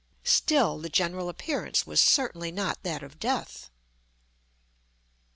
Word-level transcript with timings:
Still, 0.23 0.79
the 0.79 0.89
general 0.89 1.29
appearance 1.29 1.85
was 1.85 2.01
certainly 2.01 2.51
not 2.51 2.81
that 2.81 3.03
of 3.03 3.19
death. 3.19 3.69